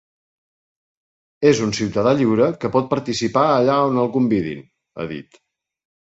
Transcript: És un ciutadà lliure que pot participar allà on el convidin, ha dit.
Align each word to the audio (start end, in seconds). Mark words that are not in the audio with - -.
És 1.49 1.59
un 1.65 1.73
ciutadà 1.79 2.13
lliure 2.21 2.47
que 2.63 2.71
pot 2.75 2.87
participar 2.93 3.43
allà 3.57 3.75
on 3.91 3.99
el 4.05 4.09
convidin, 4.15 4.63
ha 4.97 5.05
dit. 5.13 5.39